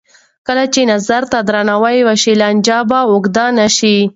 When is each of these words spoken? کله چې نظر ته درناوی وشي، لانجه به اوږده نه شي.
کله 0.47 0.63
چې 0.73 0.81
نظر 0.91 1.21
ته 1.31 1.39
درناوی 1.47 1.97
وشي، 2.07 2.33
لانجه 2.41 2.77
به 2.89 2.99
اوږده 3.11 3.45
نه 3.59 3.67
شي. 3.77 3.97